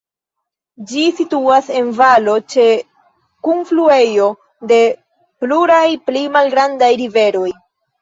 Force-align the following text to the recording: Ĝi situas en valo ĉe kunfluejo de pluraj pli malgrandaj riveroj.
Ĝi 0.91 1.03
situas 1.19 1.69
en 1.81 1.91
valo 1.99 2.39
ĉe 2.55 2.65
kunfluejo 3.49 4.33
de 4.75 4.83
pluraj 5.45 5.87
pli 6.11 6.29
malgrandaj 6.41 6.95
riveroj. 7.07 7.51